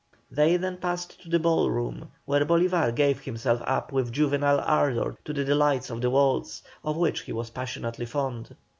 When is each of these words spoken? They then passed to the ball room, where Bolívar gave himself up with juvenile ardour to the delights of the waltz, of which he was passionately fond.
They 0.31 0.57
then 0.57 0.77
passed 0.77 1.21
to 1.21 1.29
the 1.29 1.37
ball 1.37 1.69
room, 1.69 2.09
where 2.25 2.43
Bolívar 2.43 2.95
gave 2.95 3.21
himself 3.21 3.61
up 3.65 3.91
with 3.91 4.11
juvenile 4.11 4.59
ardour 4.61 5.15
to 5.25 5.31
the 5.31 5.45
delights 5.45 5.91
of 5.91 6.01
the 6.01 6.09
waltz, 6.09 6.63
of 6.83 6.97
which 6.97 7.21
he 7.21 7.31
was 7.31 7.51
passionately 7.51 8.07
fond. 8.07 8.55